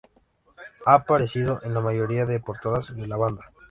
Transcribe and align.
Ha 0.87 0.95
aparecido 0.95 1.59
en 1.61 1.75
la 1.75 1.79
mayoría 1.81 2.25
de 2.25 2.39
portadas 2.39 2.95
de 2.95 3.05
la 3.05 3.17
banda. 3.17 3.51